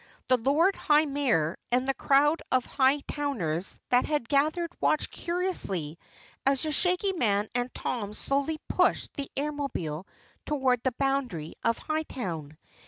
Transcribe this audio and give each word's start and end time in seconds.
The 0.29 0.37
Lord 0.37 0.75
High 0.75 1.05
Mayor 1.05 1.59
and 1.71 1.87
the 1.87 1.93
crowd 1.93 2.41
of 2.51 2.65
Hightowners 2.65 3.77
that 3.89 4.03
had 4.07 4.27
gathered 4.27 4.71
watched 4.81 5.11
curiously 5.11 5.99
as 6.43 6.63
the 6.63 6.71
Shaggy 6.71 7.13
Man 7.13 7.47
and 7.53 7.71
Tom 7.71 8.15
slowly 8.15 8.57
pushed 8.67 9.13
the 9.13 9.29
Airmobile 9.37 10.07
toward 10.43 10.81
the 10.81 10.93
boundary 10.93 11.53
of 11.63 11.77
Hightown. 11.77 12.57